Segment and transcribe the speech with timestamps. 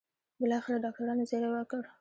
[0.41, 1.81] بالاخره ډاکټرانو زېری وکړ.